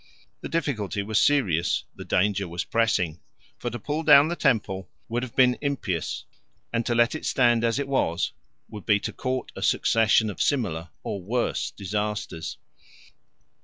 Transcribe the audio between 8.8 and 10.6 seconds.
be to court a succession of